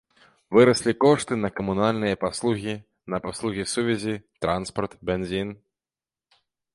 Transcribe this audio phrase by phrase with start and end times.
[0.57, 2.73] Выраслі кошты на камунальныя паслугі,
[3.15, 4.15] на паслугі сувязі,
[4.47, 5.49] транспарт, бензін.